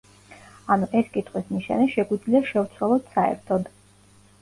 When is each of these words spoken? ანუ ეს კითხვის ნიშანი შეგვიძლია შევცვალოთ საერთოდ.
ანუ 0.75 0.89
ეს 1.01 1.11
კითხვის 1.17 1.53
ნიშანი 1.57 1.87
შეგვიძლია 1.99 2.43
შევცვალოთ 2.51 3.15
საერთოდ. 3.19 3.73